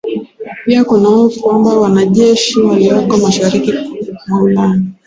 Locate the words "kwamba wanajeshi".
1.41-2.59